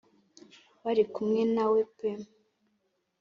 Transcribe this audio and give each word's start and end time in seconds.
barikumwe 0.83 1.41
na 1.55 1.65
we 1.71 1.81
pe 1.97 2.09